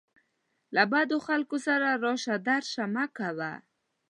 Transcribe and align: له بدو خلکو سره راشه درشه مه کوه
له 0.75 0.83
بدو 0.91 1.17
خلکو 1.27 1.57
سره 1.67 1.87
راشه 2.03 2.35
درشه 2.47 2.83
مه 2.95 3.05
کوه 3.17 3.51